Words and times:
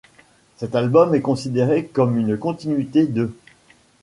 Cet 0.57 0.73
album 0.73 1.13
est 1.13 1.21
considéré 1.21 1.85
comme 1.85 2.17
une 2.17 2.35
continuité 2.35 3.05
de'. 3.05 3.35